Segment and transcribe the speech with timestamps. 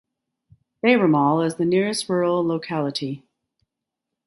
[0.83, 3.23] Bayramaul is the nearest rural locality.